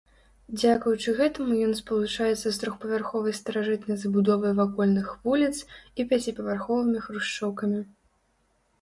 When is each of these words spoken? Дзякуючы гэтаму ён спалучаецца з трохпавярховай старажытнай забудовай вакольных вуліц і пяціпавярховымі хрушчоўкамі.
Дзякуючы 0.59 1.09
гэтаму 1.19 1.57
ён 1.65 1.73
спалучаецца 1.81 2.39
з 2.49 2.55
трохпавярховай 2.63 3.37
старажытнай 3.41 3.97
забудовай 4.07 4.53
вакольных 4.63 5.15
вуліц 5.29 5.55
і 5.61 6.01
пяціпавярховымі 6.11 6.97
хрушчоўкамі. 7.09 7.89